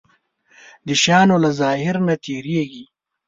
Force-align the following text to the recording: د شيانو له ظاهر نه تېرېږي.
د 0.87 0.89
شيانو 1.01 1.35
له 1.43 1.49
ظاهر 1.59 1.95
نه 2.07 2.15
تېرېږي. 2.25 2.85